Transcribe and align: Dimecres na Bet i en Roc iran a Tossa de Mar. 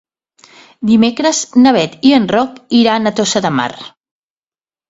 Dimecres 0.91 1.41
na 1.65 1.73
Bet 1.77 1.99
i 2.11 2.15
en 2.19 2.25
Roc 2.37 2.57
iran 2.81 3.07
a 3.07 3.15
Tossa 3.21 3.43
de 3.49 3.53
Mar. 3.59 3.71